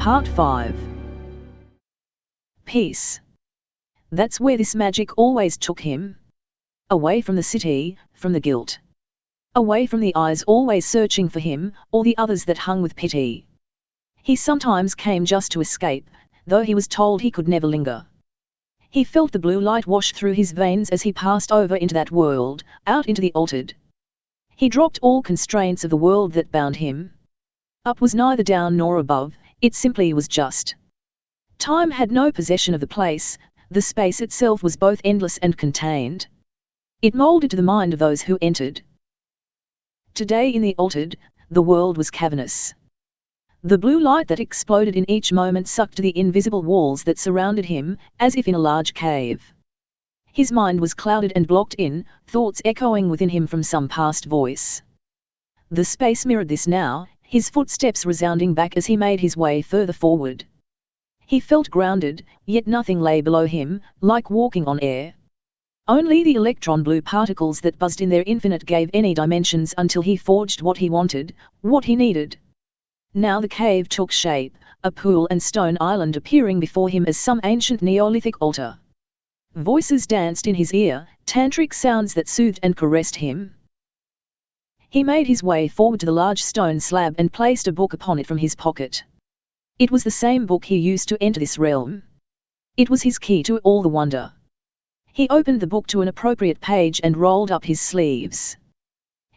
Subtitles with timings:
[0.00, 0.74] Part 5
[2.64, 3.20] Peace.
[4.10, 6.16] That's where this magic always took him.
[6.88, 8.78] Away from the city, from the guilt.
[9.54, 13.44] Away from the eyes always searching for him, or the others that hung with pity.
[14.22, 16.08] He sometimes came just to escape,
[16.46, 18.06] though he was told he could never linger.
[18.88, 22.10] He felt the blue light wash through his veins as he passed over into that
[22.10, 23.74] world, out into the altered.
[24.56, 27.12] He dropped all constraints of the world that bound him.
[27.84, 30.74] Up was neither down nor above, it simply was just.
[31.58, 33.36] Time had no possession of the place,
[33.70, 36.26] the space itself was both endless and contained.
[37.02, 38.82] It moulded to the mind of those who entered.
[40.14, 41.16] Today in the altered,
[41.50, 42.74] the world was cavernous.
[43.62, 47.98] The blue light that exploded in each moment sucked the invisible walls that surrounded him,
[48.18, 49.52] as if in a large cave.
[50.32, 54.80] His mind was clouded and blocked in, thoughts echoing within him from some past voice.
[55.70, 59.92] The space mirrored this now, his footsteps resounding back as he made his way further
[59.92, 60.44] forward.
[61.24, 65.14] He felt grounded, yet nothing lay below him, like walking on air.
[65.86, 70.16] Only the electron blue particles that buzzed in their infinite gave any dimensions until he
[70.16, 72.36] forged what he wanted, what he needed.
[73.14, 77.40] Now the cave took shape, a pool and stone island appearing before him as some
[77.44, 78.76] ancient Neolithic altar.
[79.54, 83.54] Voices danced in his ear, tantric sounds that soothed and caressed him.
[84.92, 88.18] He made his way forward to the large stone slab and placed a book upon
[88.18, 89.04] it from his pocket.
[89.78, 92.02] It was the same book he used to enter this realm.
[92.76, 94.32] It was his key to all the wonder.
[95.12, 98.56] He opened the book to an appropriate page and rolled up his sleeves.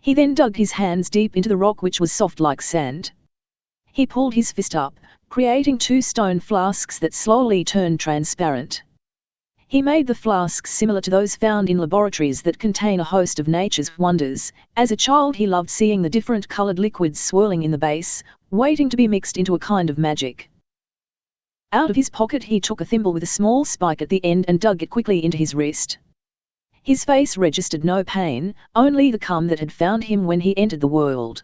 [0.02, 3.12] He then dug his hands deep into the rock which was soft like sand.
[3.92, 8.82] He pulled his fist up, creating two stone flasks that slowly turned transparent.
[9.74, 13.48] He made the flasks similar to those found in laboratories that contain a host of
[13.48, 14.54] nature's wonders.
[14.78, 18.88] As a child he loved seeing the different colored liquids swirling in the base, waiting
[18.90, 20.52] to be mixed into a kind of magic.
[21.72, 24.46] Out of his pocket he took a thimble with a small spike at the end
[24.48, 25.98] and dug it quickly into his wrist.
[26.84, 30.82] His face registered no pain, only the calm that had found him when he entered
[30.82, 31.42] the world.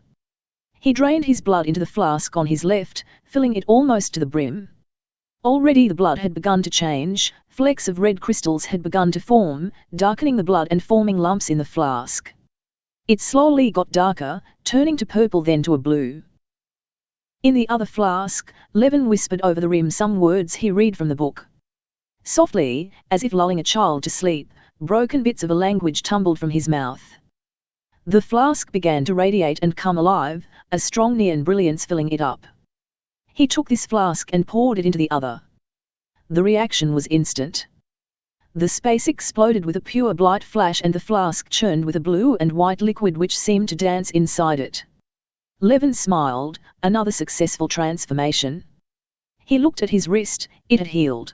[0.80, 4.28] He drained his blood into the flask on his left, filling it almost to the
[4.28, 4.70] brim.
[5.46, 9.72] Already the blood had begun to change, flecks of red crystals had begun to form,
[9.96, 12.34] darkening the blood and forming lumps in the flask.
[13.08, 16.24] It slowly got darker, turning to purple then to a blue.
[17.42, 21.16] In the other flask, Levin whispered over the rim some words he read from the
[21.16, 21.48] book.
[22.26, 26.50] Softly, as if lulling a child to sleep, broken bits of a language tumbled from
[26.50, 27.14] his mouth.
[28.06, 32.46] The flask began to radiate and come alive, a strong neon brilliance filling it up.
[33.40, 35.42] He took this flask and poured it into the other.
[36.30, 37.68] The reaction was instant.
[38.54, 42.36] The space exploded with a pure blight flash and the flask churned with a blue
[42.36, 44.84] and white liquid which seemed to dance inside it.
[45.62, 48.66] Levin smiled, another successful transformation.
[49.46, 51.34] He looked at his wrist, it had healed.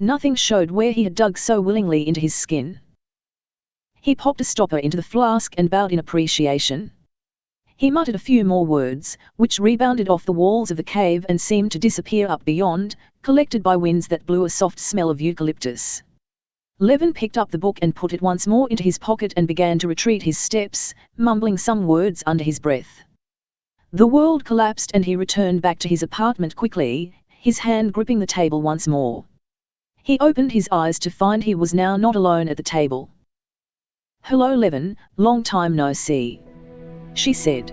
[0.00, 2.80] Nothing showed where he had dug so willingly into his skin.
[4.00, 6.90] He popped a stopper into the flask and bowed in appreciation.
[7.78, 11.40] He muttered a few more words, which rebounded off the walls of the cave and
[11.40, 16.02] seemed to disappear up beyond, collected by winds that blew a soft smell of eucalyptus.
[16.80, 19.78] Levin picked up the book and put it once more into his pocket and began
[19.78, 23.04] to retreat his steps, mumbling some words under his breath.
[23.92, 28.26] The world collapsed and he returned back to his apartment quickly, his hand gripping the
[28.26, 29.24] table once more.
[30.02, 33.08] He opened his eyes to find he was now not alone at the table.
[34.24, 36.40] Hello Levin, long time no see
[37.18, 37.72] she said.